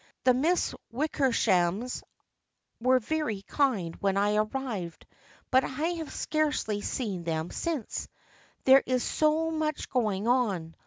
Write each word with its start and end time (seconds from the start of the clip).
The 0.23 0.33
Miss 0.33 0.73
Wickershams 0.91 2.01
were 2.79 2.97
very 2.97 3.43
kind 3.43 3.95
when 3.97 4.17
I 4.17 4.37
arrived, 4.37 5.05
but 5.51 5.63
I 5.63 5.67
have 5.99 6.11
scarcely 6.11 6.81
seen 6.81 7.23
them 7.23 7.51
since, 7.51 8.07
there 8.63 8.81
is 8.87 9.03
so 9.03 9.51
much 9.51 9.89
going 9.91 10.27
on. 10.27 10.73